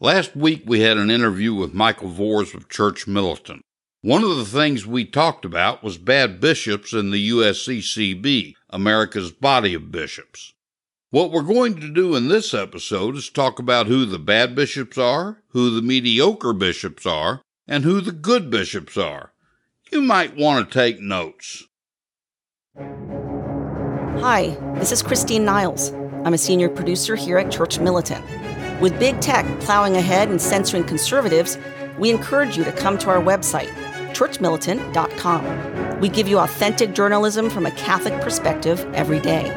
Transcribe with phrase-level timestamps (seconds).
[0.00, 3.62] Last week we had an interview with Michael Voris of Church Militant.
[4.00, 9.74] One of the things we talked about was bad bishops in the USCCB, America's body
[9.74, 10.54] of bishops.
[11.10, 14.96] What we're going to do in this episode is talk about who the bad bishops
[14.98, 19.32] are, who the mediocre bishops are, and who the good bishops are.
[19.90, 21.64] You might want to take notes.
[24.20, 25.90] Hi, this is Christine Niles.
[26.24, 28.24] I'm a senior producer here at Church Militant.
[28.80, 31.58] With big tech plowing ahead and censoring conservatives,
[31.98, 33.70] we encourage you to come to our website,
[34.14, 36.00] churchmilitant.com.
[36.00, 39.52] We give you authentic journalism from a Catholic perspective every day.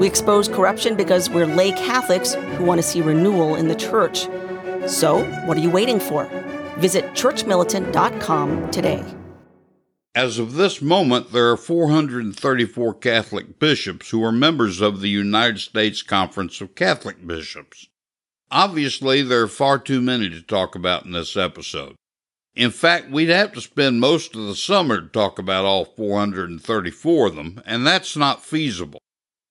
[0.00, 4.26] We expose corruption because we're lay Catholics who want to see renewal in the church.
[4.86, 6.24] So, what are you waiting for?
[6.78, 9.04] Visit churchmilitant.com today.
[10.12, 15.60] As of this moment, there are 434 Catholic bishops who are members of the United
[15.60, 17.86] States Conference of Catholic Bishops.
[18.50, 21.94] Obviously, there are far too many to talk about in this episode.
[22.56, 27.26] In fact, we'd have to spend most of the summer to talk about all 434
[27.28, 29.00] of them, and that's not feasible.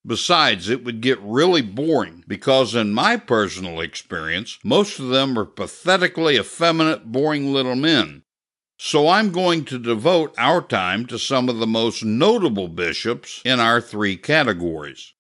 [0.06, 5.46] Besides, it would get really boring because, in my personal experience, most of them are
[5.46, 8.24] pathetically effeminate, boring little men.
[8.78, 13.60] So I'm going to devote our time to some of the most notable bishops in
[13.60, 15.14] our three categories.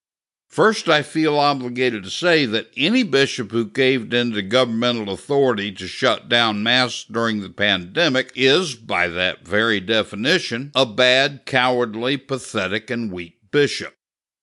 [0.49, 5.87] First, I feel obligated to say that any bishop who caved into governmental authority to
[5.87, 12.89] shut down Mass during the pandemic is, by that very definition, a bad, cowardly, pathetic,
[12.89, 13.93] and weak bishop.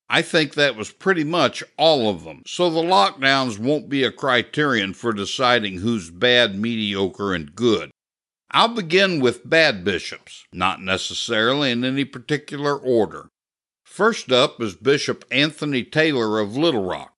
[0.08, 4.12] I think that was pretty much all of them, so the lockdowns won't be a
[4.12, 7.90] criterion for deciding who's bad, mediocre, and good.
[8.52, 13.28] I'll begin with bad bishops, not necessarily in any particular order.
[13.96, 17.14] First up is Bishop Anthony Taylor of Little Rock.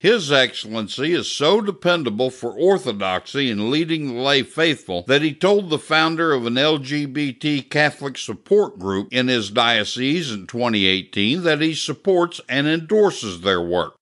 [0.00, 5.70] His Excellency is so dependable for orthodoxy in leading the lay faithful that he told
[5.70, 11.76] the founder of an LGBT Catholic support group in his diocese in 2018 that he
[11.76, 13.94] supports and endorses their work.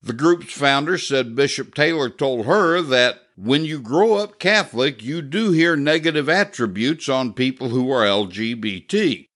[0.00, 5.22] The group's founder said Bishop Taylor told her that when you grow up Catholic, you
[5.22, 9.26] do hear negative attributes on people who are LGBT.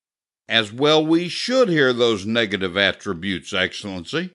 [0.49, 4.31] As well, we should hear those negative attributes, Excellency.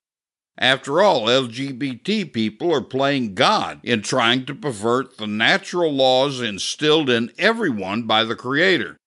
[0.57, 7.09] After all, LGBT people are playing God in trying to pervert the natural laws instilled
[7.09, 8.97] in everyone by the Creator.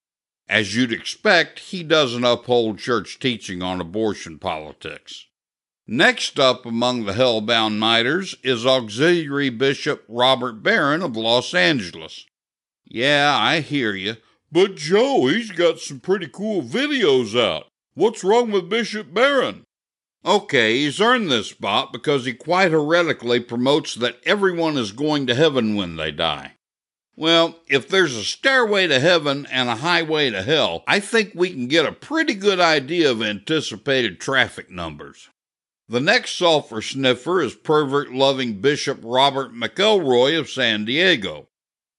[0.48, 5.26] As you'd expect, he doesn't uphold church teaching on abortion politics.
[5.86, 12.26] Next up among the hellbound miters is Auxiliary Bishop Robert Barron of Los Angeles.
[12.84, 14.16] Yeah, I hear you.
[14.50, 17.66] But Joe, he's got some pretty cool videos out.
[17.94, 19.64] What's wrong with Bishop Barron?
[20.24, 25.34] Okay, he's earned this spot because he quite heretically promotes that everyone is going to
[25.34, 26.54] heaven when they die.
[27.16, 31.50] Well, if there's a stairway to heaven and a highway to hell, I think we
[31.50, 35.30] can get a pretty good idea of anticipated traffic numbers.
[35.88, 41.48] The next sulfur sniffer is pervert loving Bishop Robert McElroy of San Diego.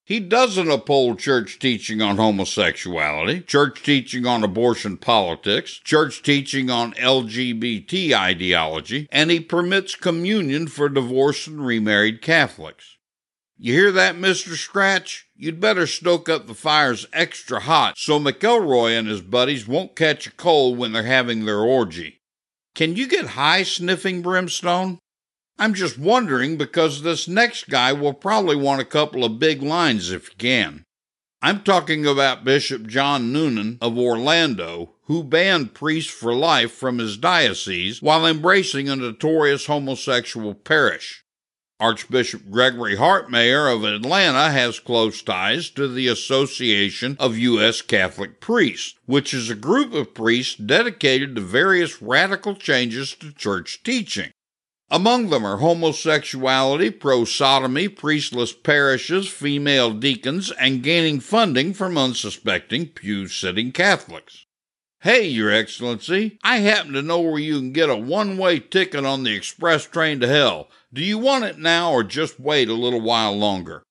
[0.08, 6.94] He doesn't uphold church teaching on homosexuality, church teaching on abortion politics, church teaching on
[6.94, 12.96] LGBT ideology, and he permits communion for divorced and remarried Catholics.
[13.58, 14.56] You hear that, Mr.
[14.56, 15.26] Scratch?
[15.36, 20.26] You'd better stoke up the fires extra hot so McElroy and his buddies won't catch
[20.26, 22.22] a cold when they're having their orgy.
[22.74, 25.00] Can you get high sniffing brimstone?
[25.60, 30.12] I'm just wondering because this next guy will probably want a couple of big lines
[30.12, 30.84] if he can.
[31.42, 37.16] I'm talking about Bishop John Noonan of Orlando, who banned priests for life from his
[37.16, 41.24] diocese while embracing a notorious homosexual parish.
[41.80, 47.82] Archbishop Gregory Hartmayer of Atlanta has close ties to the Association of U.S.
[47.82, 53.82] Catholic Priests, which is a group of priests dedicated to various radical changes to church
[53.84, 54.30] teaching.
[54.90, 62.86] Among them are homosexuality, pro sodomy, priestless parishes, female deacons, and gaining funding from unsuspecting
[62.86, 64.46] pew sitting Catholics.
[65.02, 69.04] Hey, Your Excellency, I happen to know where you can get a one way ticket
[69.04, 70.70] on the express train to hell.
[70.92, 73.82] Do you want it now or just wait a little while longer?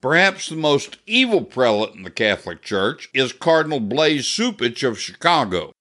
[0.00, 5.72] Perhaps the most evil prelate in the Catholic Church is Cardinal Blase Cupich of Chicago.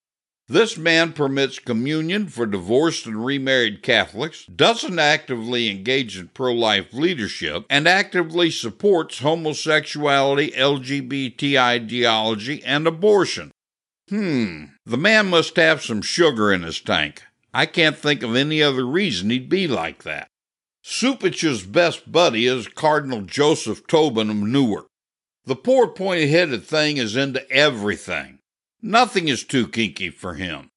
[0.49, 6.93] This man permits communion for divorced and remarried Catholics, doesn't actively engage in pro life
[6.93, 13.51] leadership, and actively supports homosexuality, LGBT ideology, and abortion.
[14.07, 17.23] Hmm, the man must have some sugar in his tank.
[17.53, 20.29] I can't think of any other reason he'd be like that.
[20.81, 24.87] Cupich's best buddy is Cardinal Joseph Tobin of Newark.
[25.45, 28.36] The poor pointy headed thing is into everything.
[28.87, 30.71] Nothing is too kinky for him.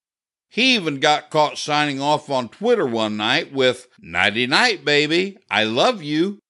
[0.48, 5.62] He even got caught signing off on Twitter one night with, Nighty night, baby, I
[5.62, 6.40] love you.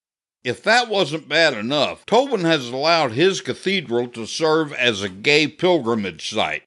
[0.43, 5.47] If that wasn't bad enough, Tobin has allowed his cathedral to serve as a gay
[5.47, 6.63] pilgrimage site.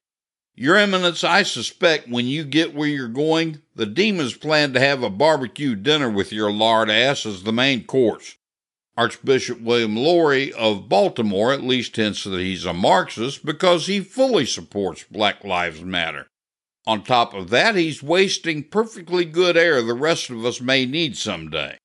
[0.54, 5.02] Your Eminence, I suspect when you get where you're going, the demons plan to have
[5.02, 8.36] a barbecue dinner with your lard ass as the main course.
[8.96, 14.46] Archbishop William Lori of Baltimore at least hints that he's a Marxist because he fully
[14.46, 16.28] supports Black Lives Matter.
[16.86, 21.16] On top of that, he's wasting perfectly good air the rest of us may need
[21.16, 21.78] someday.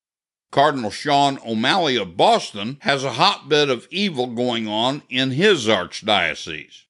[0.51, 6.83] Cardinal Sean O'Malley of Boston has a hotbed of evil going on in his archdiocese.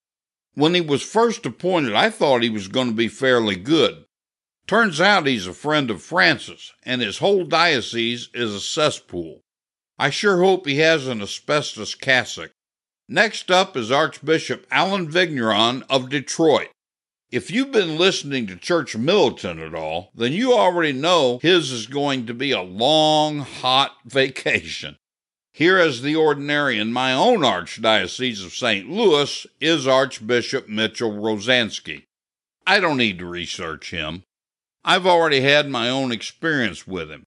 [0.54, 4.06] When he was first appointed, I thought he was going to be fairly good.
[4.68, 9.42] Turns out he's a friend of Francis, and his whole diocese is a cesspool.
[10.02, 12.52] I sure hope he has an asbestos cassock.
[13.10, 16.70] Next up is Archbishop Allen Vigneron of Detroit.
[17.32, 21.86] If you've been listening to Church Militant at all, then you already know his is
[21.86, 24.96] going to be a long, hot vacation.
[25.52, 28.90] Here as the ordinary in my own Archdiocese of St.
[28.90, 32.04] Louis is Archbishop Mitchell Rozanski.
[32.66, 34.24] I don't need to research him.
[34.86, 37.24] I've already had my own experience with him.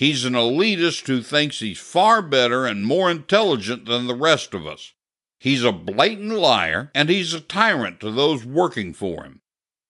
[0.00, 4.66] He's an elitist who thinks he's far better and more intelligent than the rest of
[4.66, 4.94] us.
[5.38, 9.42] He's a blatant liar, and he's a tyrant to those working for him.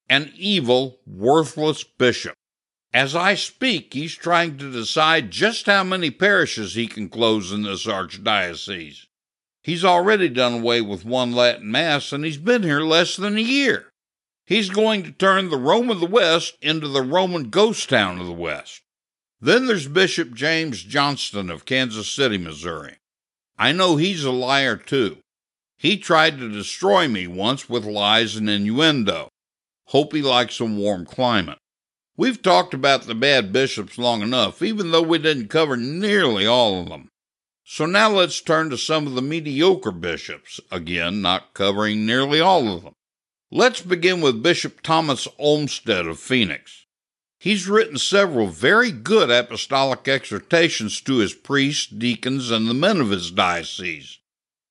[0.08, 2.34] An evil, worthless bishop.
[2.92, 7.62] As I speak, he's trying to decide just how many parishes he can close in
[7.62, 9.06] this archdiocese.
[9.62, 13.42] He's already done away with one Latin Mass, and he's been here less than a
[13.42, 13.92] year.
[14.44, 18.26] He's going to turn the Rome of the West into the Roman ghost town of
[18.26, 18.82] the West.
[19.40, 22.96] Then there's Bishop James Johnston of Kansas City, Missouri.
[23.58, 25.19] I know he's a liar too.
[25.78, 29.28] He tried to destroy me once with lies and innuendo.
[29.87, 31.58] Hope he likes a warm climate.
[32.19, 36.82] We've talked about the bad bishops long enough, even though we didn't cover nearly all
[36.82, 37.08] of them.
[37.64, 42.75] So now let's turn to some of the mediocre bishops, again, not covering nearly all
[42.75, 42.94] of them.
[43.50, 46.80] Let's begin with Bishop Thomas Olmsted of Phoenix.
[47.40, 53.08] He's written several very good apostolic exhortations to his priests, deacons, and the men of
[53.08, 54.19] his diocese.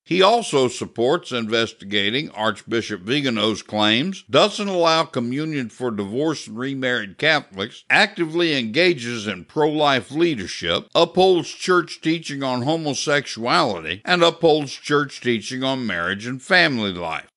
[0.05, 7.85] He also supports investigating Archbishop Vigano's claims, doesn't allow communion for divorced and remarried Catholics,
[7.89, 15.63] actively engages in pro life leadership, upholds church teaching on homosexuality, and upholds church teaching
[15.63, 17.29] on marriage and family life.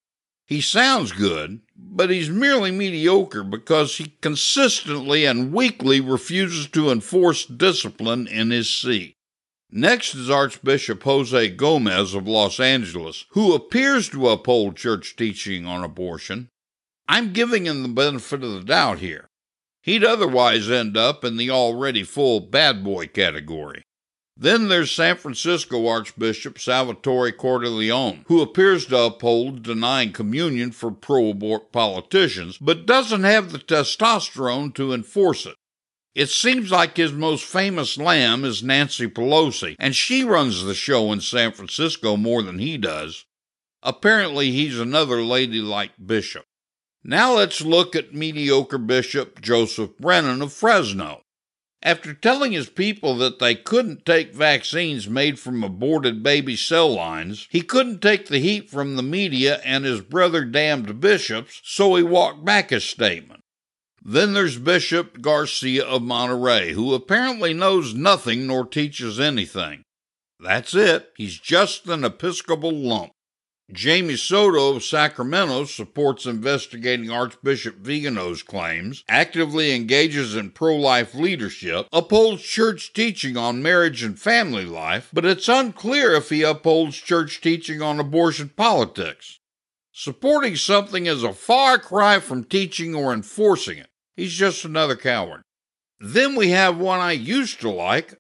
[0.44, 1.60] He sounds good,
[1.90, 8.70] but he's merely mediocre because he consistently and weakly refuses to enforce discipline in his
[8.70, 9.16] see.
[9.70, 15.82] Next is Archbishop Jose Gomez of Los Angeles, who appears to uphold church teaching on
[15.82, 16.48] abortion.
[17.08, 19.28] I'm giving him the benefit of the doubt here.
[19.82, 23.82] He'd otherwise end up in the already full bad boy category.
[24.36, 31.28] Then there's San Francisco Archbishop Salvatore Cordileone, who appears to uphold denying communion for pro
[31.28, 35.56] abort politicians, but doesn't have the testosterone to enforce it.
[36.14, 41.12] It seems like his most famous lamb is Nancy Pelosi, and she runs the show
[41.12, 43.24] in San Francisco more than he does.
[43.82, 46.44] Apparently, he's another ladylike bishop.
[47.04, 51.22] Now let's look at mediocre Bishop Joseph Brennan of Fresno.
[51.84, 57.48] After telling his people that they couldn't take vaccines made from aborted baby cell lines,
[57.50, 62.02] he couldn't take the heat from the media and his brother damned bishops, so he
[62.04, 63.40] walked back his statement.
[64.04, 69.82] Then there's Bishop Garcia of Monterey, who apparently knows nothing nor teaches anything.
[70.38, 73.11] That's it, he's just an Episcopal lump.
[73.72, 81.86] Jamie Soto of Sacramento supports investigating Archbishop Vigano's claims, actively engages in pro life leadership,
[81.90, 87.40] upholds church teaching on marriage and family life, but it's unclear if he upholds church
[87.40, 89.38] teaching on abortion politics.
[89.90, 93.88] Supporting something is a far cry from teaching or enforcing it.
[94.16, 95.40] He's just another coward.
[95.98, 98.18] Then we have one I used to like,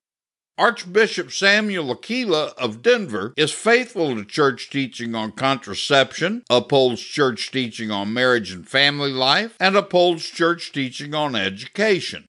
[0.58, 7.90] Archbishop Samuel Aquila of Denver is faithful to church teaching on contraception, upholds church teaching
[7.90, 12.26] on marriage and family life, and upholds church teaching on education.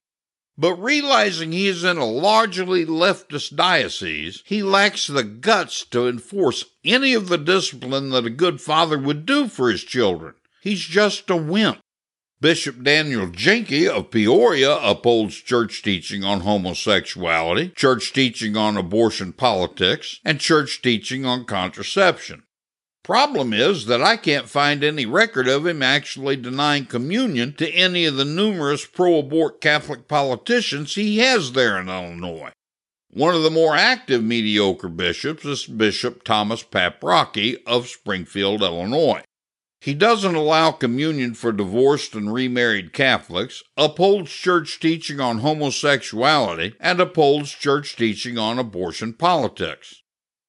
[0.57, 6.63] But realizing he is in a largely leftist diocese, he lacks the guts to enforce
[6.85, 10.35] any of the discipline that a good father would do for his children.
[10.61, 11.79] He's just a wimp.
[12.43, 20.19] Bishop Daniel Jenky of Peoria upholds church teaching on homosexuality, church teaching on abortion politics,
[20.25, 22.43] and church teaching on contraception.
[23.01, 28.03] Problem is that I can't find any record of him actually denying communion to any
[28.03, 32.51] of the numerous pro abort Catholic politicians he has there in Illinois.
[33.09, 39.23] One of the more active mediocre bishops is Bishop Thomas Paprocki of Springfield, Illinois.
[39.83, 47.01] He doesn't allow communion for divorced and remarried Catholics, upholds church teaching on homosexuality, and
[47.01, 50.01] upholds church teaching on abortion politics.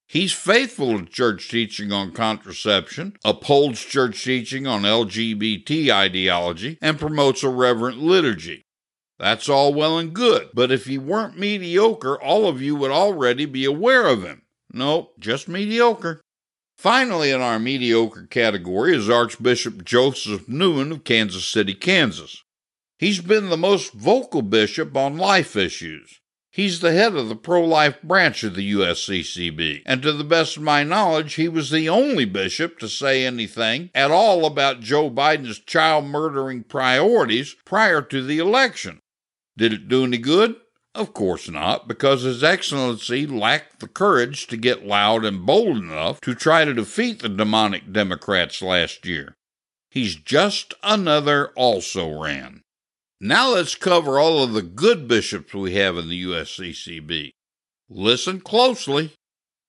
[0.07, 7.43] He's faithful to church teaching on contraception, upholds church teaching on LGBT ideology, and promotes
[7.43, 8.63] a reverent liturgy.
[9.19, 13.47] That's all well and good, but if he weren't mediocre, all of you would already
[13.47, 14.43] be aware of him.
[14.73, 16.21] Nope, just mediocre.
[16.85, 22.43] Finally, in our mediocre category is Archbishop Joseph Naumann of Kansas City, Kansas.
[22.99, 26.21] He's been the most vocal bishop on life issues.
[26.51, 30.59] He's the head of the pro life branch of the USCCB, and to the best
[30.59, 35.09] of my knowledge, he was the only bishop to say anything at all about Joe
[35.09, 39.01] Biden's child murdering priorities prior to the election.
[39.57, 40.57] Did it do any good?
[40.95, 46.21] Of course not, because His Excellency lacked the courage to get loud and bold enough
[46.21, 49.35] to try to defeat the demonic Democrats last year.
[49.91, 52.63] He's just another also ran.
[53.21, 57.31] Now let's cover all of the good bishops we have in the USCCB.
[57.89, 59.13] Listen closely.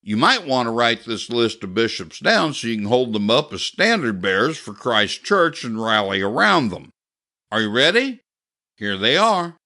[0.03, 3.32] You might want to write this list of bishops down so you can hold them
[3.32, 6.91] up as standard bearers for Christ Church and rally around them.
[7.51, 8.22] Are you ready?
[8.77, 9.58] Here they are.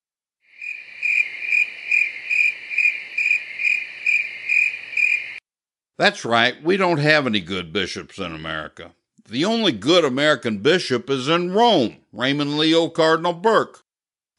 [6.00, 8.94] That's right, we don't have any good bishops in America.
[9.28, 13.84] The only good American bishop is in Rome, Raymond Leo Cardinal Burke.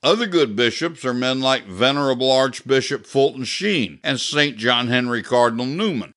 [0.02, 4.56] Other good bishops are men like Venerable Archbishop Fulton Sheen and St.
[4.56, 6.14] John Henry Cardinal Newman.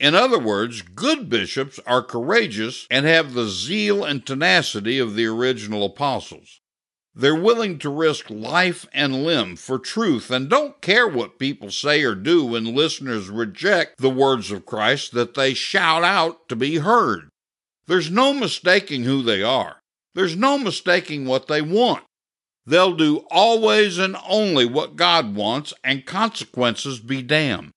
[0.00, 5.26] In other words, good bishops are courageous and have the zeal and tenacity of the
[5.26, 6.59] original apostles.
[7.14, 12.02] They're willing to risk life and limb for truth and don't care what people say
[12.04, 16.76] or do when listeners reject the words of Christ that they shout out to be
[16.76, 17.28] heard.
[17.86, 19.80] There's no mistaking who they are.
[20.14, 22.04] There's no mistaking what they want.
[22.66, 27.72] They'll do always and only what God wants, and consequences be damned.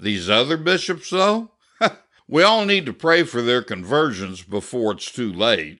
[0.00, 1.50] These other bishops, though,
[2.28, 5.78] we all need to pray for their conversions before it's too late.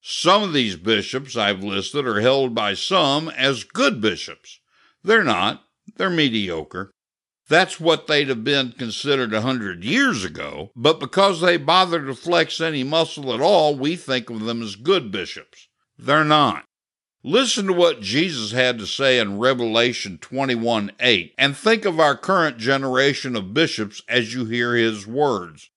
[0.00, 4.60] Some of these bishops I've listed are held by some as good bishops.
[5.02, 5.64] They're not,
[5.96, 6.92] they're mediocre.
[7.48, 12.14] That's what they'd have been considered a hundred years ago, but because they bother to
[12.14, 15.68] flex any muscle at all, we think of them as good bishops.
[15.98, 16.64] They're not.
[17.24, 22.16] Listen to what Jesus had to say in Revelation 21 8, and think of our
[22.16, 25.70] current generation of bishops as you hear his words.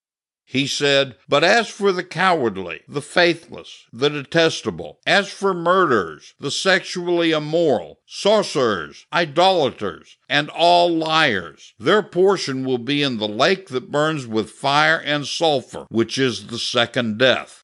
[0.51, 6.51] He said, But as for the cowardly, the faithless, the detestable, as for murderers, the
[6.51, 13.93] sexually immoral, sorcerers, idolaters, and all liars, their portion will be in the lake that
[13.93, 17.63] burns with fire and sulfur, which is the second death.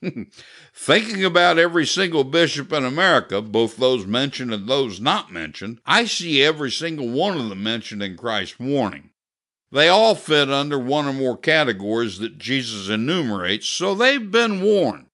[0.74, 6.06] Thinking about every single bishop in America, both those mentioned and those not mentioned, I
[6.06, 9.10] see every single one of them mentioned in Christ's warning.
[9.72, 15.06] They all fit under one or more categories that Jesus enumerates, so they've been warned.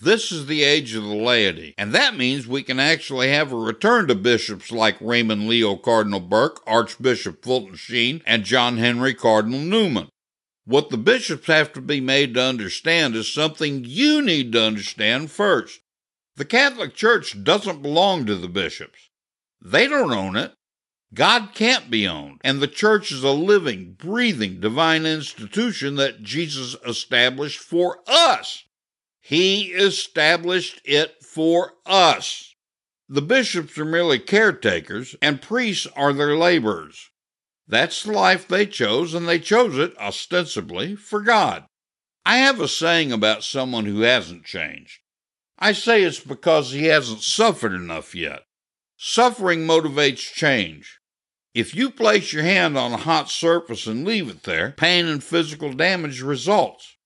[0.00, 3.56] This is the age of the laity, and that means we can actually have a
[3.56, 9.60] return to bishops like Raymond Leo Cardinal Burke, Archbishop Fulton Sheen, and John Henry Cardinal
[9.60, 10.08] Newman.
[10.64, 15.30] What the bishops have to be made to understand is something you need to understand
[15.30, 15.80] first.
[16.34, 19.10] The Catholic Church doesn't belong to the bishops.
[19.62, 20.54] They don't own it.
[21.12, 26.76] God can't be owned, and the church is a living, breathing, divine institution that Jesus
[26.86, 28.64] established for us.
[29.20, 32.54] He established it for us.
[33.08, 37.10] The bishops are merely caretakers, and priests are their laborers.
[37.66, 41.64] That's the life they chose, and they chose it, ostensibly, for God.
[42.24, 45.00] I have a saying about someone who hasn't changed.
[45.58, 48.44] I say it's because he hasn't suffered enough yet.
[48.96, 50.99] Suffering motivates change.
[51.52, 55.22] If you place your hand on a hot surface and leave it there, pain and
[55.22, 56.96] physical damage results.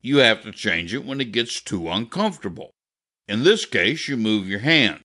[0.00, 2.74] You have to change it when it gets too uncomfortable.
[3.28, 5.02] In this case, you move your hand.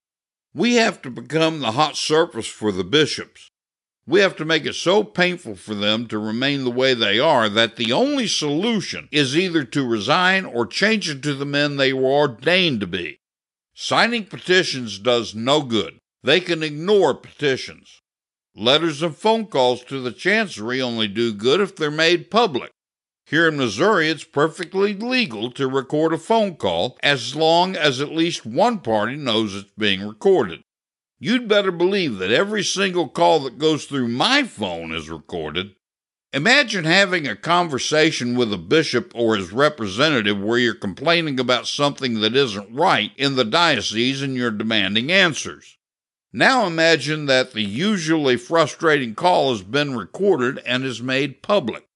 [0.53, 3.51] We have to become the hot surface for the bishops.
[4.07, 7.49] We have to make it so painful for them to remain the way they are
[7.49, 12.11] that the only solution is either to resign or change into the men they were
[12.11, 13.19] ordained to be.
[13.73, 15.99] Signing petitions does no good.
[16.23, 18.01] They can ignore petitions.
[18.57, 22.71] Letters and phone calls to the Chancery only do good if they're made public.
[23.25, 28.13] Here in Missouri, it's perfectly legal to record a phone call as long as at
[28.13, 30.61] least one party knows it's being recorded.
[31.19, 35.75] You'd better believe that every single call that goes through my phone is recorded.
[36.31, 42.21] Imagine having a conversation with a bishop or his representative where you're complaining about something
[42.21, 45.74] that isn't right in the diocese and you're demanding answers.
[46.37, 51.87] Now imagine that the usually frustrating call has been recorded and is made public.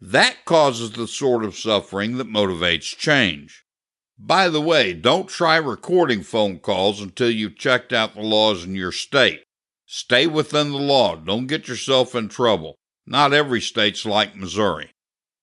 [0.00, 3.66] That causes the sort of suffering that motivates change.
[4.18, 8.74] By the way, don't try recording phone calls until you've checked out the laws in
[8.74, 9.44] your state.
[9.84, 11.14] Stay within the law.
[11.14, 12.78] Don't get yourself in trouble.
[13.06, 14.92] Not every state's like Missouri.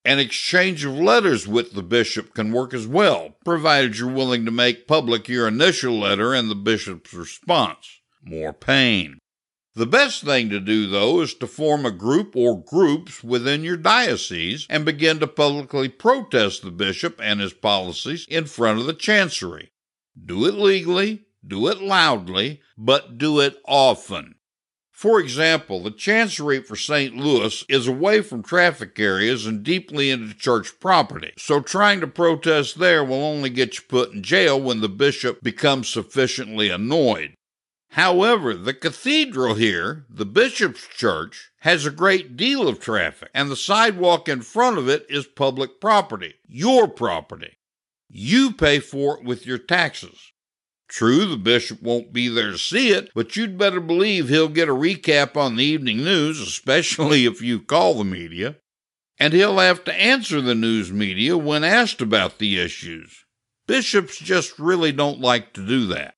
[0.04, 4.52] An exchange of letters with the bishop can work as well, provided you're willing to
[4.52, 9.20] make public your initial letter and the bishop's response more pain.
[9.76, 13.78] The best thing to do, though, is to form a group or groups within your
[13.78, 18.94] diocese and begin to publicly protest the bishop and his policies in front of the
[18.94, 19.72] chancery.
[20.26, 24.36] Do it legally, do it loudly, but do it often.
[24.92, 27.16] For example, the chancery for St.
[27.16, 32.80] Louis is away from traffic areas and deeply into church property, so trying to protest
[32.80, 37.34] there will only get you put in jail when the bishop becomes sufficiently annoyed.
[37.94, 43.56] However, the cathedral here, the bishop's church, has a great deal of traffic, and the
[43.56, 47.58] sidewalk in front of it is public property, your property.
[48.08, 50.32] You pay for it with your taxes.
[50.88, 54.70] True, the bishop won't be there to see it, but you'd better believe he'll get
[54.70, 58.58] a recap on the evening news, especially if you call the media.
[59.20, 63.26] And he'll have to answer the news media when asked about the issues.
[63.68, 66.16] Bishops just really don't like to do that.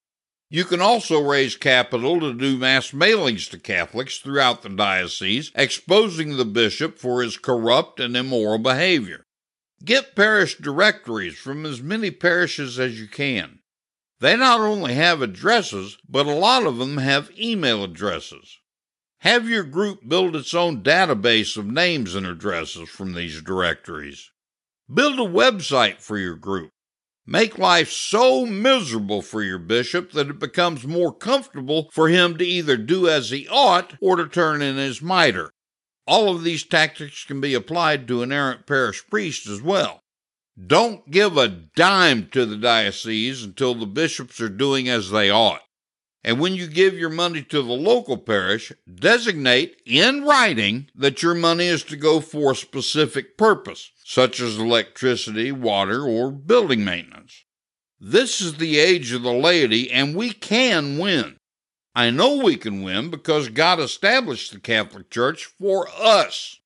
[0.54, 6.36] You can also raise capital to do mass mailings to Catholics throughout the diocese, exposing
[6.36, 9.24] the bishop for his corrupt and immoral behavior.
[9.86, 13.60] Get parish directories from as many parishes as you can.
[14.20, 18.60] They not only have addresses, but a lot of them have email addresses.
[19.20, 24.32] Have your group build its own database of names and addresses from these directories.
[24.94, 26.72] Build a website for your group.
[27.26, 32.46] Make life so miserable for your bishop that it becomes more comfortable for him to
[32.46, 35.52] either do as he ought or to turn in his mitre.
[36.08, 40.02] All of these tactics can be applied to an errant parish priest as well.
[40.68, 45.62] Don't give a dime to the diocese until the bishops are doing as they ought.
[46.24, 51.34] And when you give your money to the local parish, designate in writing that your
[51.34, 57.46] money is to go for a specific purpose, such as electricity, water, or building maintenance.
[58.00, 61.38] This is the age of the laity, and we can win.
[61.96, 66.60] I know we can win because God established the Catholic Church for us.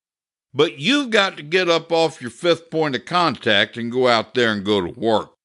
[0.54, 4.34] But you've got to get up off your fifth point of contact and go out
[4.34, 5.35] there and go to work.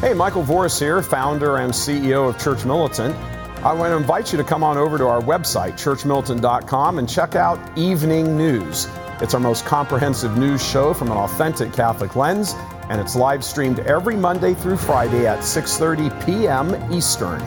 [0.00, 3.14] Hey, Michael Voris here, founder and CEO of Church Militant.
[3.62, 7.34] I want to invite you to come on over to our website, churchmilitant.com, and check
[7.34, 8.88] out Evening News.
[9.20, 12.54] It's our most comprehensive news show from an authentic Catholic lens,
[12.88, 16.90] and it's live streamed every Monday through Friday at 6:30 p.m.
[16.90, 17.42] Eastern.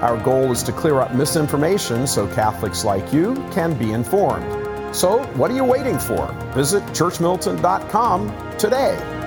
[0.00, 4.94] Our goal is to clear up misinformation so Catholics like you can be informed.
[4.94, 6.32] So, what are you waiting for?
[6.54, 9.17] Visit churchmilitant.com today.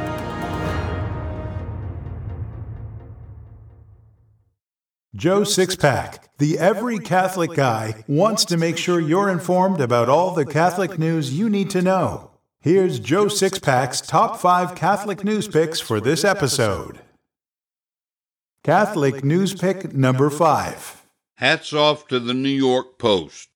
[5.22, 10.48] Joe Sixpack, the every Catholic guy, wants to make sure you're informed about all the
[10.48, 12.32] Catholic news you need to know.
[12.60, 17.02] Here's Joe Sixpack's top five Catholic news picks for this episode.
[18.64, 21.06] Catholic news pick number five.
[21.36, 23.51] Hats off to the New York Post.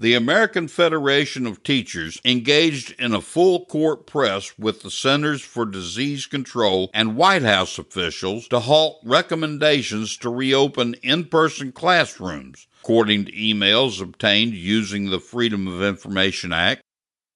[0.00, 5.66] The American Federation of Teachers engaged in a full court press with the Centers for
[5.66, 13.24] Disease Control and White House officials to halt recommendations to reopen in person classrooms, according
[13.24, 16.80] to emails obtained using the Freedom of Information Act.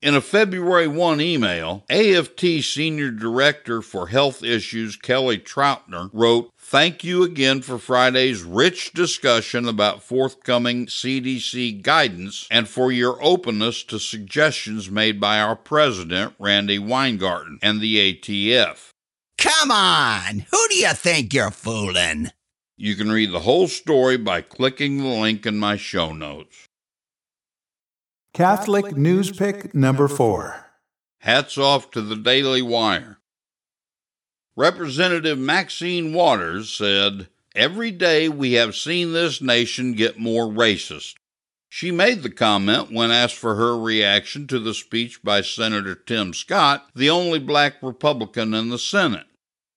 [0.01, 7.04] In a February 1 email, AFT Senior Director for Health Issues Kelly Trautner wrote, Thank
[7.04, 13.98] you again for Friday's rich discussion about forthcoming CDC guidance and for your openness to
[13.98, 18.88] suggestions made by our president, Randy Weingarten, and the ATF.
[19.37, 20.46] Come on!
[20.50, 22.30] Who do you think you're fooling?
[22.78, 26.68] You can read the whole story by clicking the link in my show notes.
[28.32, 30.70] Catholic News Pick number four.
[31.18, 33.18] Hats off to the Daily Wire.
[34.56, 41.14] Representative Maxine Waters said, Every day we have seen this nation get more racist.
[41.70, 46.34] She made the comment when asked for her reaction to the speech by Senator Tim
[46.34, 49.26] Scott, the only black Republican in the Senate.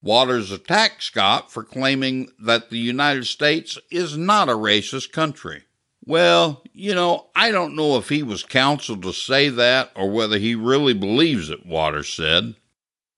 [0.01, 5.63] Waters attacked Scott for claiming that the United States is not a racist country.
[6.05, 10.37] Well, you know, I don't know if he was counseled to say that or whether
[10.37, 12.55] he really believes it, Waters said.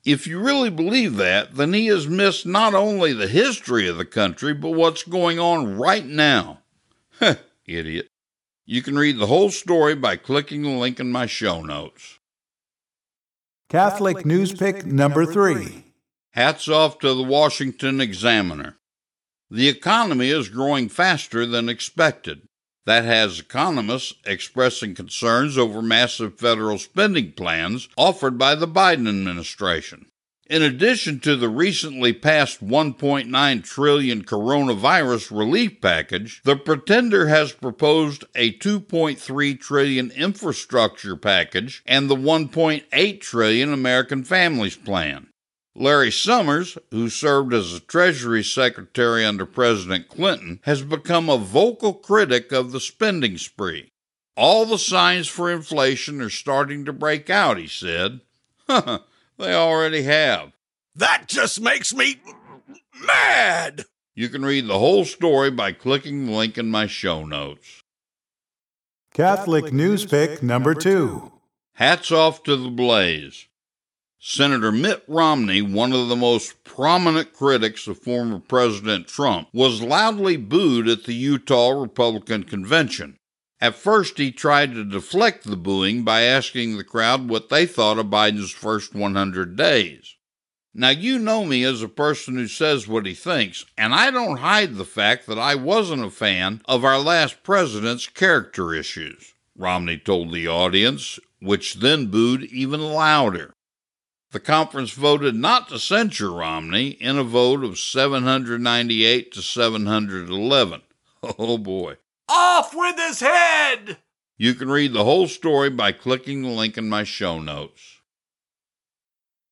[0.08, 4.06] If you really believe that, then he has missed not only the history of the
[4.06, 6.60] country, but what's going on right now.
[7.66, 8.08] Idiot.
[8.66, 12.20] You can read the whole story by clicking the link in my show notes.
[13.68, 15.84] Catholic News Pick number three.
[16.32, 18.78] Hats off to the Washington Examiner.
[19.52, 22.47] The economy is growing faster than expected.
[22.88, 30.06] That has economists expressing concerns over massive federal spending plans offered by the Biden administration.
[30.50, 38.24] In addition to the recently passed 1.9 trillion coronavirus relief package, the pretender has proposed
[38.36, 45.27] a 2.3 trillion infrastructure package and the 1.8 trillion American Families Plan.
[45.80, 51.94] Larry Summers, who served as a Treasury Secretary under President Clinton, has become a vocal
[51.94, 53.92] critic of the spending spree.
[54.36, 58.22] All the signs for inflation are starting to break out, he said.
[58.68, 60.54] they already have.
[60.96, 62.22] That just makes me
[63.06, 63.86] mad!
[64.16, 67.84] You can read the whole story by clicking the link in my show notes.
[69.14, 71.34] Catholic News Pick number two.
[71.74, 73.47] Hats off to the Blaze.
[74.20, 80.38] Senator Mitt Romney, one of the most prominent critics of former President Trump, was loudly
[80.38, 83.18] booed at the Utah Republican Convention.
[83.62, 88.00] At first, he tried to deflect the booing by asking the crowd what they thought
[88.00, 90.16] of Biden's first 100 days.
[90.74, 94.38] Now, you know me as a person who says what he thinks, and I don't
[94.38, 100.00] hide the fact that I wasn't a fan of our last president's character issues, Romney
[100.00, 103.54] told the audience, which then booed even louder.
[104.38, 110.82] The conference voted not to censure Romney in a vote of 798 to 711.
[111.40, 111.98] Oh boy.
[112.30, 113.98] Off with his head!
[114.38, 117.82] You can read the whole story by clicking the link in my show notes.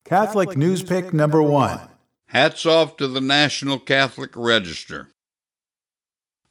[0.03, 1.79] Catholic News Pick number one.
[2.27, 5.07] Hats off to the National Catholic Register.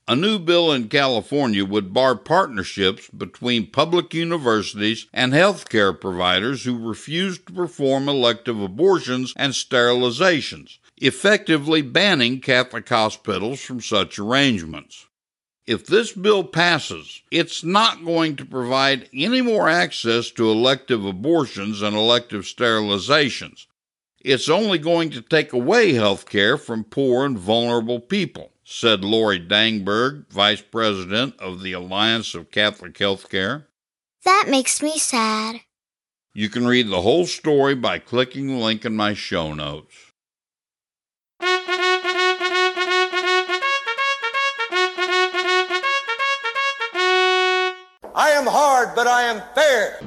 [0.07, 6.77] A new bill in California would bar partnerships between public universities and healthcare providers who
[6.77, 15.07] refuse to perform elective abortions and sterilizations, effectively banning Catholic hospitals from such arrangements.
[15.67, 21.81] If this bill passes, it's not going to provide any more access to elective abortions
[21.81, 23.65] and elective sterilizations.
[24.21, 29.39] It's only going to take away health care from poor and vulnerable people said Lori
[29.39, 33.67] Dangberg, Vice President of the Alliance of Catholic Healthcare.
[34.25, 35.61] That makes me sad.
[36.33, 39.95] You can read the whole story by clicking the link in my show notes.
[48.17, 50.01] I am hard, but I am fair.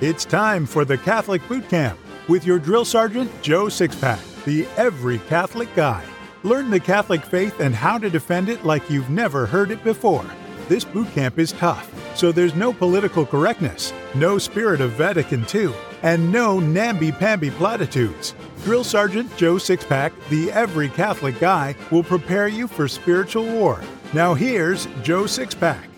[0.00, 5.18] It's time for the Catholic Boot Camp with your drill sergeant, Joe Sixpack the Every
[5.18, 6.04] Catholic Guy.
[6.42, 10.24] Learn the Catholic faith and how to defend it like you've never heard it before.
[10.68, 15.72] This boot camp is tough, so there's no political correctness, no spirit of Vatican II,
[16.02, 18.34] and no namby-pamby platitudes.
[18.64, 23.80] Drill Sergeant Joe Sixpack, the Every Catholic Guy, will prepare you for spiritual war.
[24.12, 25.91] Now here's Joe Sixpack.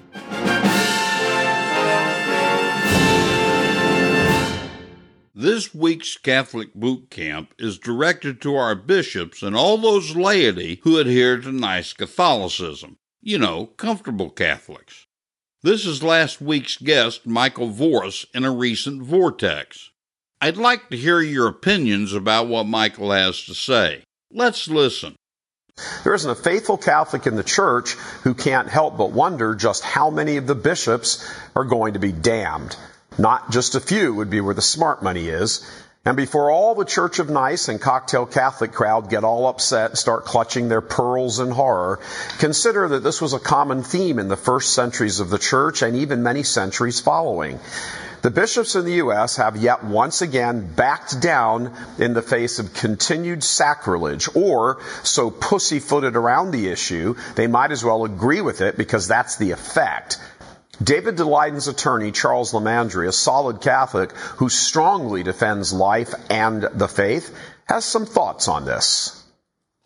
[5.45, 10.97] This week's Catholic Boot Camp is directed to our bishops and all those laity who
[10.97, 12.97] adhere to nice Catholicism.
[13.21, 15.05] You know, comfortable Catholics.
[15.63, 19.91] This is last week's guest, Michael Voris, in a recent Vortex.
[20.41, 24.03] I'd like to hear your opinions about what Michael has to say.
[24.31, 25.15] Let's listen.
[26.05, 27.91] There isn't a faithful Catholic in the church
[28.23, 32.13] who can't help but wonder just how many of the bishops are going to be
[32.13, 32.75] damned.
[33.19, 35.65] Not just a few would be where the smart money is.
[36.07, 39.99] And before all the Church of Nice and cocktail Catholic crowd get all upset and
[39.99, 41.99] start clutching their pearls in horror,
[42.39, 45.97] consider that this was a common theme in the first centuries of the church and
[45.97, 47.59] even many centuries following.
[48.21, 49.37] The bishops in the U.S.
[49.37, 56.17] have yet once again backed down in the face of continued sacrilege, or so pussyfooted
[56.17, 60.19] around the issue, they might as well agree with it because that's the effect.
[60.83, 67.37] David Daleiden's attorney, Charles LiMandri, a solid Catholic who strongly defends life and the faith,
[67.67, 69.21] has some thoughts on this.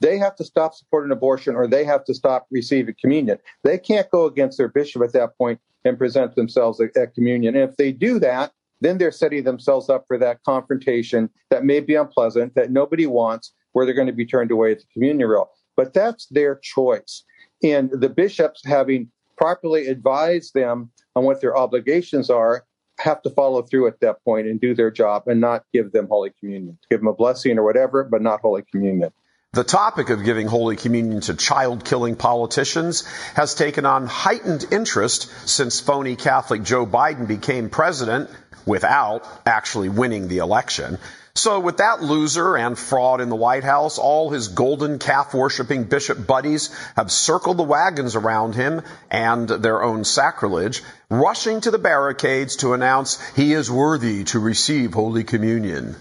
[0.01, 3.39] They have to stop supporting abortion or they have to stop receiving communion.
[3.65, 7.57] They can't go against their bishop at that point and present themselves at, at communion.
[7.57, 11.81] And if they do that, then they're setting themselves up for that confrontation that may
[11.81, 15.29] be unpleasant, that nobody wants, where they're going to be turned away at the communion
[15.29, 15.51] rail.
[15.77, 17.25] But that's their choice.
[17.63, 22.65] And the bishops having properly advise them on what their obligations are,
[22.99, 26.09] have to follow through at that point and do their job and not give them
[26.09, 26.79] Holy Communion.
[26.91, 29.11] Give them a blessing or whatever, but not Holy Communion.
[29.53, 35.31] The topic of giving Holy Communion to child killing politicians has taken on heightened interest
[35.49, 38.29] since phony Catholic Joe Biden became president
[38.67, 40.99] without actually winning the election.
[41.35, 45.85] So with that loser and fraud in the White House, all his golden calf worshiping
[45.85, 51.79] bishop buddies have circled the wagons around him and their own sacrilege, rushing to the
[51.79, 55.97] barricades to announce he is worthy to receive Holy Communion.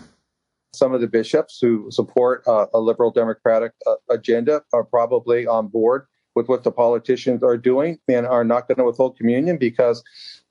[0.74, 5.68] Some of the bishops who support uh, a liberal democratic uh, agenda are probably on
[5.68, 10.04] board with what the politicians are doing and are not going to withhold communion because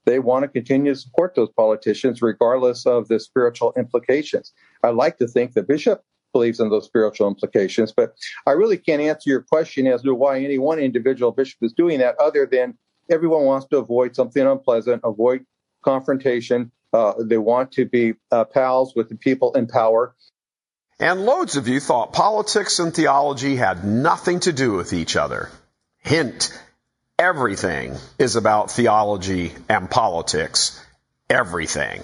[0.07, 4.53] they want to continue to support those politicians regardless of the spiritual implications.
[4.83, 8.15] I like to think the bishop believes in those spiritual implications, but
[8.47, 11.99] I really can't answer your question as to why any one individual bishop is doing
[11.99, 12.79] that other than
[13.11, 15.45] everyone wants to avoid something unpleasant, avoid
[15.85, 16.73] confrontation.
[16.93, 20.15] Uh, they want to be uh, pals with the people in power.
[20.99, 25.51] And loads of you thought politics and theology had nothing to do with each other.
[25.99, 26.59] Hint,
[27.19, 30.81] everything is about theology and politics.
[31.31, 32.03] Everything.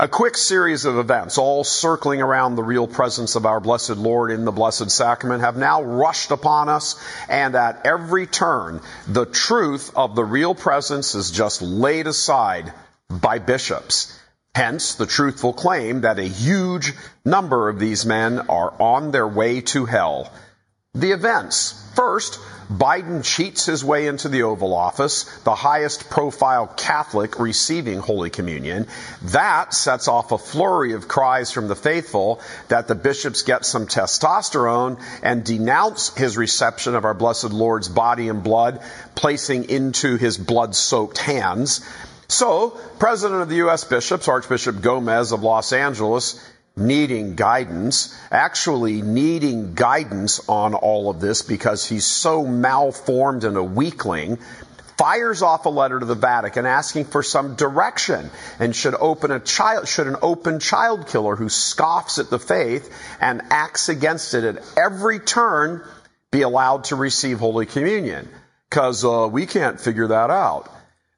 [0.00, 4.30] A quick series of events, all circling around the real presence of our blessed Lord
[4.30, 6.94] in the Blessed Sacrament, have now rushed upon us,
[7.28, 12.72] and at every turn, the truth of the real presence is just laid aside
[13.10, 14.16] by bishops.
[14.54, 19.60] Hence, the truthful claim that a huge number of these men are on their way
[19.62, 20.32] to hell.
[20.94, 21.84] The events.
[21.94, 22.38] First,
[22.70, 28.86] Biden cheats his way into the Oval Office, the highest profile Catholic receiving Holy Communion.
[29.22, 33.86] That sets off a flurry of cries from the faithful that the bishops get some
[33.86, 38.82] testosterone and denounce his reception of our blessed Lord's body and blood,
[39.14, 41.80] placing into his blood soaked hands.
[42.28, 43.84] So, President of the U.S.
[43.84, 46.38] Bishops, Archbishop Gomez of Los Angeles,
[46.78, 53.62] needing guidance, actually needing guidance on all of this because he's so malformed and a
[53.62, 54.38] weakling,
[54.98, 59.38] fires off a letter to the Vatican asking for some direction and should open a
[59.38, 64.44] child should an open child killer who scoffs at the faith and acts against it
[64.44, 65.84] at every turn
[66.30, 68.28] be allowed to receive Holy Communion
[68.68, 70.68] because uh, we can't figure that out.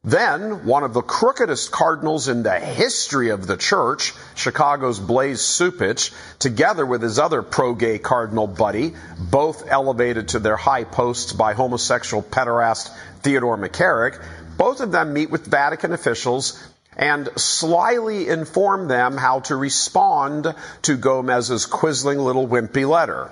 [0.02, 6.14] Then, one of the crookedest cardinals in the history of the church, Chicago's Blase Cupich,
[6.38, 12.22] together with his other pro-gay cardinal buddy, both elevated to their high posts by homosexual
[12.22, 12.88] pederast
[13.20, 14.24] Theodore McCarrick,
[14.56, 16.58] both of them meet with Vatican officials
[16.96, 23.30] and slyly inform them how to respond to Gomez's quisling little wimpy letter.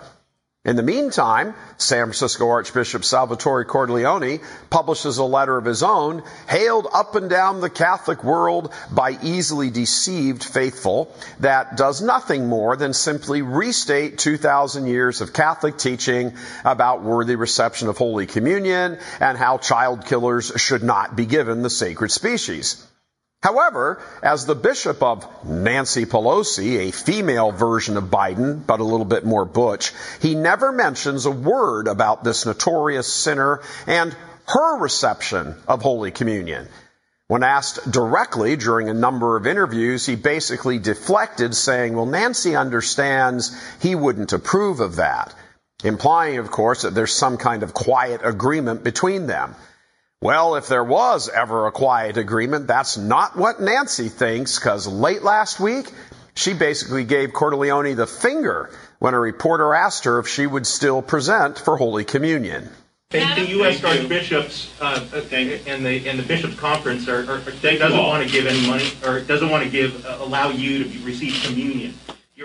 [0.68, 6.86] In the meantime, San Francisco Archbishop Salvatore Cordileone publishes a letter of his own, hailed
[6.92, 12.92] up and down the Catholic world by easily deceived faithful, that does nothing more than
[12.92, 16.34] simply restate 2,000 years of Catholic teaching
[16.66, 21.70] about worthy reception of Holy Communion and how child killers should not be given the
[21.70, 22.84] sacred species.
[23.40, 29.06] However, as the bishop of Nancy Pelosi, a female version of Biden, but a little
[29.06, 35.54] bit more butch, he never mentions a word about this notorious sinner and her reception
[35.68, 36.66] of Holy Communion.
[37.28, 43.54] When asked directly during a number of interviews, he basically deflected saying, well, Nancy understands
[43.80, 45.32] he wouldn't approve of that.
[45.84, 49.54] Implying, of course, that there's some kind of quiet agreement between them.
[50.20, 55.22] Well, if there was ever a quiet agreement, that's not what Nancy thinks, because late
[55.22, 55.86] last week,
[56.38, 61.02] She basically gave Cordileone the finger when a reporter asked her if she would still
[61.02, 62.70] present for Holy Communion.
[63.10, 63.82] The U.S.
[63.82, 68.64] Archbishops uh, and the and the bishops' conference are, are doesn't want to give any
[68.68, 71.94] money or doesn't want to give uh, allow you to receive communion.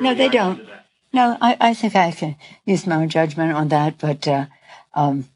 [0.02, 0.68] no, they don't.
[1.12, 4.48] No, I, I think I can use my own judgment on that, but uh,
[4.96, 5.30] um,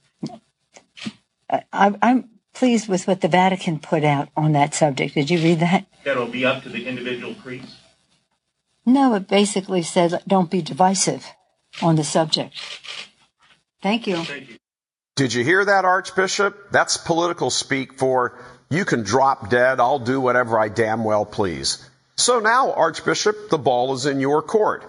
[1.50, 5.14] I, I'm pleased with what the Vatican put out on that subject.
[5.14, 5.86] Did you read that?
[6.04, 7.76] That'll be up to the individual priests.
[8.86, 11.26] No, it basically says don't be divisive
[11.82, 12.56] on the subject.
[13.82, 14.24] Thank you.
[14.24, 14.56] Thank you.
[15.16, 16.72] Did you hear that, Archbishop?
[16.72, 21.88] That's political speak for you can drop dead, I'll do whatever I damn well please.
[22.16, 24.84] So now, Archbishop, the ball is in your court.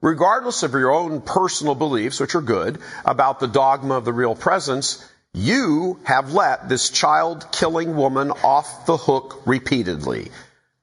[0.00, 4.34] Regardless of your own personal beliefs, which are good, about the dogma of the real
[4.34, 10.30] presence, you have let this child killing woman off the hook repeatedly.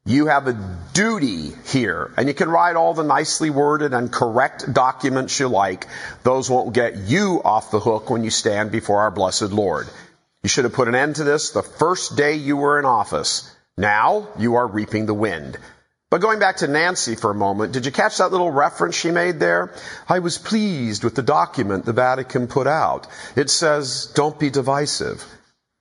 [0.06, 4.72] You have a duty here, and you can write all the nicely worded and correct
[4.72, 5.88] documents you like.
[6.24, 9.88] Those won't get you off the hook when you stand before our blessed Lord.
[10.44, 13.54] You should have put an end to this the first day you were in office.
[13.78, 15.58] Now you are reaping the wind.
[16.10, 19.12] But going back to Nancy for a moment, did you catch that little reference she
[19.12, 19.74] made there?
[20.08, 23.08] I was pleased with the document the Vatican put out.
[23.36, 25.26] It says, don't be divisive.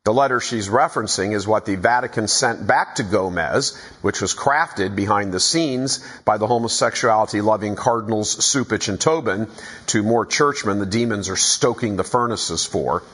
[0.04, 4.96] The letter she's referencing is what the Vatican sent back two Gomez, which was crafted
[4.96, 9.46] behind the scenes by the homosexuality loving Cardinals Cupich and Tobin
[9.88, 13.04] to more churchmen the demons are stoking the furnaces for.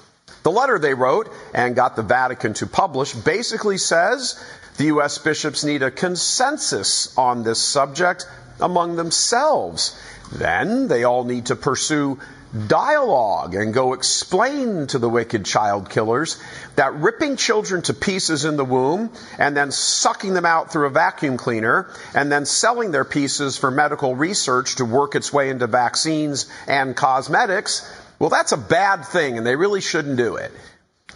[0.45, 4.43] The letter they wrote and got the Vatican to publish basically says
[4.77, 5.19] the U.S.
[5.19, 8.27] bishops need a consensus on this subject
[8.61, 9.99] among themselves.
[10.33, 12.19] Then they all need to pursue
[12.67, 16.39] dialogue and go explain to the wicked child killers
[16.77, 20.91] that ripping children to pieces in the womb and then sucking them out through a
[20.91, 25.67] vacuum cleaner and then selling their pieces for medical research to work its way into
[25.67, 30.53] vaccines and cosmetics, well, that's a bad thing and they really shouldn't do it.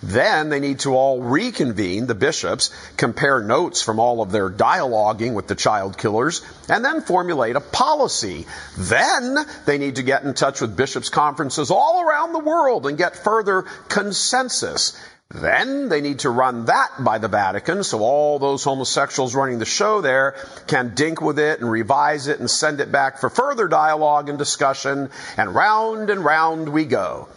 [0.03, 5.35] Then they need to all reconvene, the bishops, compare notes from all of their dialoguing
[5.35, 8.47] with the child killers, and then formulate a policy.
[8.77, 12.99] Then they need to get in touch with bishops' conferences all around the world and
[12.99, 14.93] get further consensus.
[15.31, 19.65] Then they need to run that by the Vatican so all those homosexuals running the
[19.65, 20.37] show there
[20.69, 24.39] can dink with it and revise it and send it back for further dialogue and
[24.39, 27.29] discussion, and round and round we go.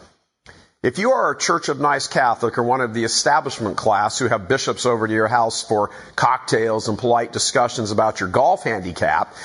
[0.82, 4.30] If you are a Church of Nice Catholic or one of the establishment class who
[4.30, 9.36] have bishops over to your house for cocktails and polite discussions about your golf handicap,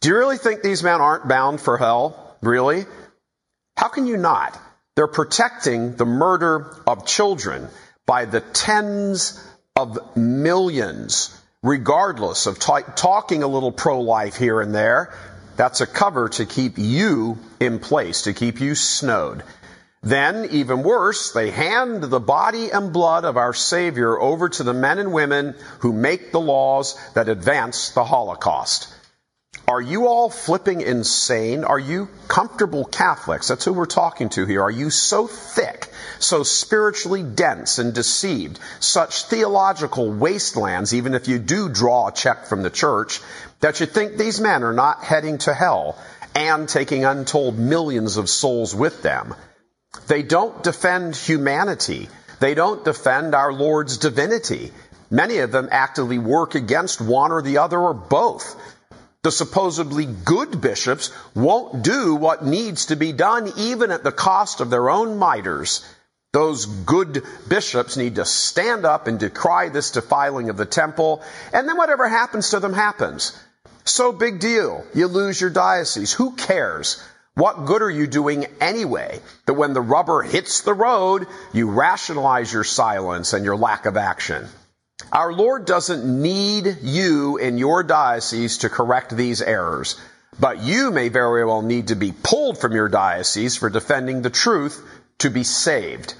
[0.00, 2.38] do you really think these men aren't bound for hell?
[2.40, 2.86] Really?
[3.76, 4.58] How can you not?
[4.96, 7.68] They're protecting the murder of children
[8.06, 9.46] by the tens
[9.76, 15.12] of millions, regardless of t- talking a little pro-life here and there.
[15.58, 19.42] That's a cover to keep you in place, to keep you snowed.
[20.02, 24.72] Then, even worse, they hand the body and blood of our Savior over to the
[24.72, 28.94] men and women who make the laws that advance the Holocaust.
[29.66, 31.64] Are you all flipping insane?
[31.64, 33.48] Are you comfortable Catholics?
[33.48, 34.62] That's who we're talking to here.
[34.62, 41.38] Are you so thick, so spiritually dense and deceived, such theological wastelands, even if you
[41.38, 43.20] do draw a check from the church,
[43.60, 45.98] that you think these men are not heading to hell
[46.34, 49.34] and taking untold millions of souls with them?
[50.06, 52.08] They don't defend humanity.
[52.40, 54.72] They don't defend our Lord's divinity.
[55.10, 58.54] Many of them actively work against one or the other or both.
[59.22, 64.60] The supposedly good bishops won't do what needs to be done even at the cost
[64.60, 65.84] of their own miters.
[66.32, 71.22] Those good bishops need to stand up and decry this defiling of the temple,
[71.52, 73.32] and then whatever happens to them happens.
[73.84, 74.84] So big deal.
[74.94, 76.12] You lose your diocese.
[76.12, 77.02] Who cares?
[77.38, 79.20] What good are you doing anyway?
[79.46, 83.96] That when the rubber hits the road, you rationalize your silence and your lack of
[83.96, 84.48] action.
[85.12, 90.00] Our Lord doesn't need you in your diocese to correct these errors,
[90.40, 94.30] but you may very well need to be pulled from your diocese for defending the
[94.30, 94.84] truth
[95.18, 96.14] to be saved.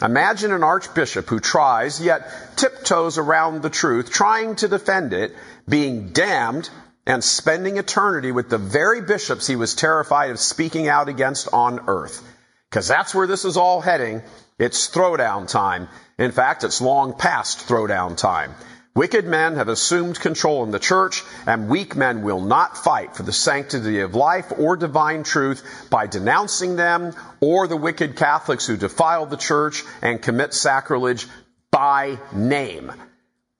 [0.00, 5.36] Imagine an archbishop who tries, yet tiptoes around the truth, trying to defend it,
[5.68, 6.70] being damned
[7.08, 11.80] and spending eternity with the very bishops he was terrified of speaking out against on
[11.88, 12.22] earth.
[12.68, 14.22] Because that's where this is all heading.
[14.58, 15.88] It's throwdown time.
[16.18, 18.54] In fact, it's long past throwdown time.
[18.94, 23.22] Wicked men have assumed control in the church, and weak men will not fight for
[23.22, 28.76] the sanctity of life or divine truth by denouncing them or the wicked Catholics who
[28.76, 31.26] defile the church and commit sacrilege
[31.70, 32.92] by name.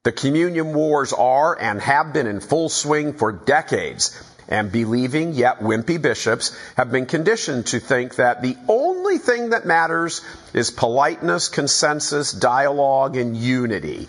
[0.08, 4.18] The communion wars are and have been in full swing for decades.
[4.48, 9.66] and believing yet wimpy bishops have been conditioned to think that the only thing that
[9.66, 10.22] matters
[10.54, 14.08] is politeness, consensus, dialogue, and unity.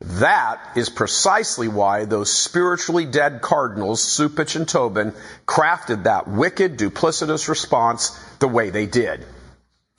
[0.00, 5.12] That is precisely why those spiritually dead cardinals, Cupich and Tobin,
[5.46, 8.10] crafted that wicked, duplicitous response
[8.40, 9.24] the way they did.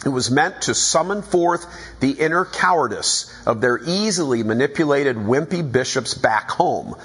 [0.05, 1.65] It was meant to summon forth
[1.99, 6.95] the inner cowardice of their easily manipulated wimpy bishops back home.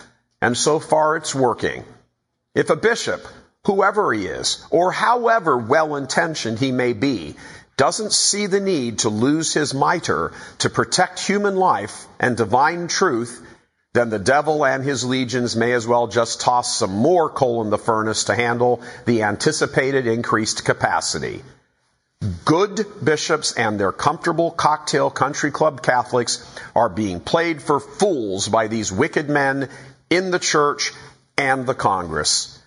[0.40, 1.84] And so far it's working.
[2.54, 3.26] If a bishop,
[3.66, 7.34] whoever he is, or however well intentioned he may be,
[7.76, 13.44] doesn't see the need to lose his mitre to protect human life and divine truth,
[13.92, 17.70] then the devil and his legions may as well just toss some more coal in
[17.70, 21.42] the furnace to handle the anticipated increased capacity.
[22.44, 26.44] Good bishops and their comfortable cocktail country club Catholics
[26.74, 29.68] are being played for fools by these wicked men
[30.08, 30.92] in the church
[31.36, 32.58] and the Congress.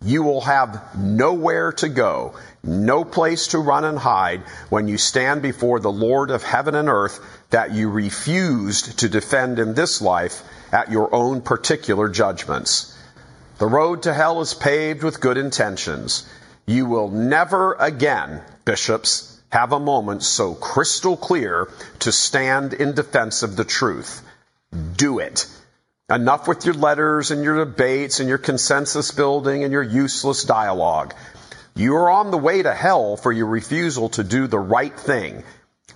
[0.00, 2.34] You will have nowhere to go,
[2.64, 4.40] no place to run and hide
[4.70, 9.58] when you stand before the Lord of heaven and earth that you refused to defend
[9.58, 10.42] in this life
[10.72, 12.96] at your own particular judgments.
[13.58, 16.26] The road to hell is paved with good intentions.
[16.66, 21.68] You will never again, bishops, have a moment so crystal clear
[22.00, 24.22] to stand in defense of the truth.
[24.96, 25.46] Do it.
[26.10, 31.14] Enough with your letters and your debates and your consensus building and your useless dialogue.
[31.74, 35.42] You are on the way to hell for your refusal to do the right thing.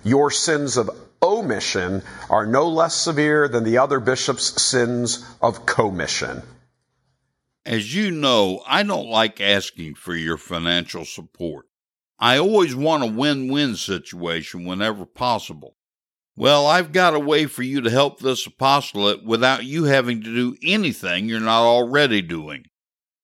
[0.03, 0.89] Your sins of
[1.21, 6.41] omission are no less severe than the other bishop's sins of commission.
[7.65, 11.66] As you know, I don't like asking for your financial support.
[12.19, 15.75] I always want a win win situation whenever possible.
[16.35, 20.33] Well, I've got a way for you to help this apostolate without you having to
[20.33, 22.65] do anything you're not already doing.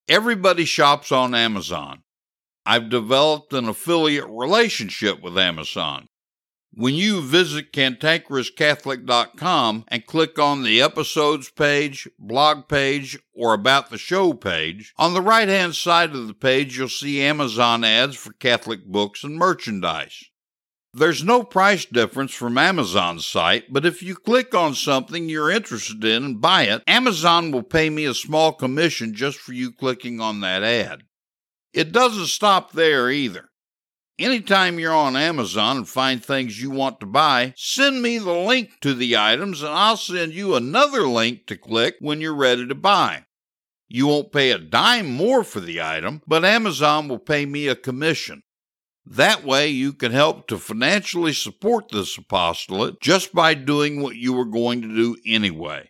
[0.08, 2.04] Everybody shops on Amazon.
[2.66, 6.08] I've developed an affiliate relationship with Amazon.
[6.76, 14.00] When you visit cantankerouscatholic.com and click on the episodes page, blog page, or about the
[14.00, 18.34] show page, on the right hand side of the page you'll see Amazon ads for
[18.34, 20.24] Catholic books and merchandise.
[20.96, 26.04] There's no price difference from Amazon's site, but if you click on something you're interested
[26.04, 30.20] in and buy it, Amazon will pay me a small commission just for you clicking
[30.20, 31.04] on that ad.
[31.72, 33.52] It doesn't stop there either.
[34.20, 38.80] Anytime you're on Amazon and find things you want to buy, send me the link
[38.82, 42.76] to the items and I'll send you another link to click when you're ready to
[42.76, 43.26] buy.
[43.88, 47.76] You won't pay a dime more for the item, but Amazon will pay me a
[47.76, 48.44] commission.
[49.06, 54.34] That way, you can help to financially support this apostolate just by doing what you
[54.34, 55.90] were going to do anyway.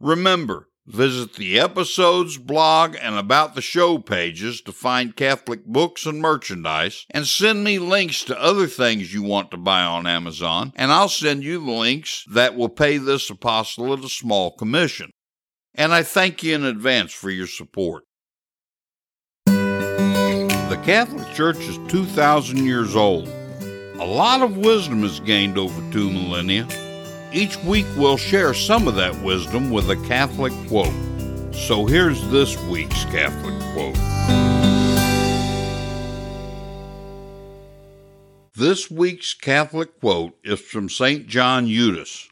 [0.00, 6.18] Remember, Visit the episodes, blog, and about the show pages to find Catholic books and
[6.18, 10.90] merchandise, and send me links to other things you want to buy on Amazon, and
[10.90, 15.10] I'll send you the links that will pay this apostolate a small commission.
[15.74, 18.04] And I thank you in advance for your support.
[19.44, 23.28] The Catholic Church is 2,000 years old.
[23.28, 26.66] A lot of wisdom is gained over two millennia.
[27.30, 30.94] Each week we'll share some of that wisdom with a Catholic quote.
[31.54, 33.96] So here's this week's Catholic quote.
[38.54, 41.26] This week's Catholic quote is from St.
[41.26, 42.28] John Eudes.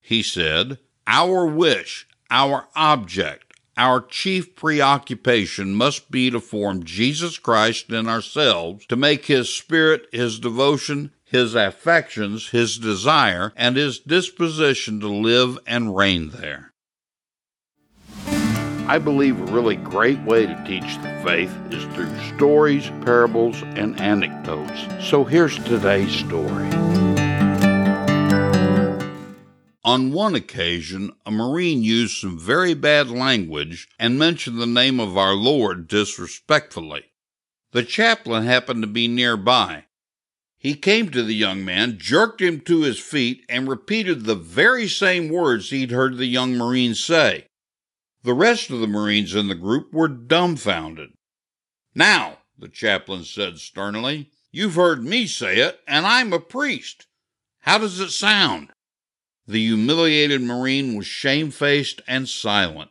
[0.00, 7.90] He said, Our wish, our object, our chief preoccupation must be to form Jesus Christ
[7.90, 15.00] in ourselves, to make his spirit, his devotion, his affections, his desire, and his disposition
[15.00, 16.72] to live and reign there.
[18.88, 24.00] I believe a really great way to teach the faith is through stories, parables, and
[24.00, 25.06] anecdotes.
[25.06, 26.70] So here's today's story.
[29.84, 35.18] On one occasion, a Marine used some very bad language and mentioned the name of
[35.18, 37.04] our Lord disrespectfully.
[37.72, 39.84] The chaplain happened to be nearby,
[40.58, 44.88] he came to the young man, jerked him to his feet, and repeated the very
[44.88, 47.46] same words he'd heard the young Marine say.
[48.24, 51.10] The rest of the Marines in the group were dumbfounded.
[51.94, 57.06] Now, the chaplain said sternly, you've heard me say it, and I'm a priest.
[57.60, 58.72] How does it sound?
[59.46, 62.90] The humiliated Marine was shamefaced and silent.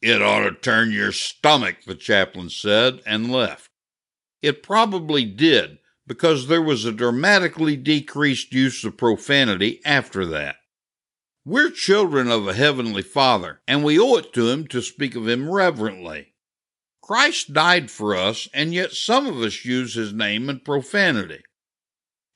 [0.00, 3.68] It ought to turn your stomach, the chaplain said, and left.
[4.40, 5.78] It probably did
[6.08, 10.56] because there was a dramatically decreased use of profanity after that.
[11.44, 15.28] We're children of a Heavenly Father, and we owe it to Him to speak of
[15.28, 16.34] Him reverently.
[17.08, 21.40] Christ died for us, and yet some of us use his name in profanity.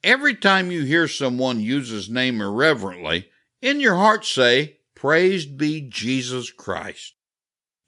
[0.02, 3.28] Every time you hear someone use his name irreverently,
[3.60, 7.12] in your heart say, Praised be Jesus Christ.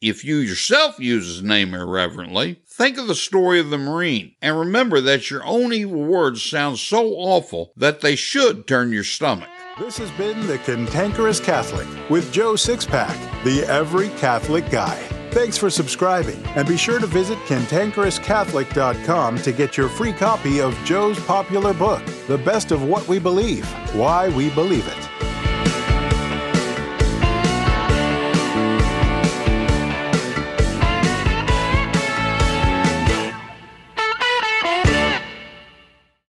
[0.02, 4.58] If you yourself use his name irreverently, think of the story of the Marine and
[4.58, 9.48] remember that your own evil words sound so awful that they should turn your stomach.
[9.78, 14.96] This has been The Cantankerous Catholic with Joe Sixpack, the Every Catholic Guy.
[15.30, 20.76] Thanks for subscribing, and be sure to visit cantankerouscatholic.com to get your free copy of
[20.84, 25.13] Joe's popular book, The Best of What We Believe Why We Believe It.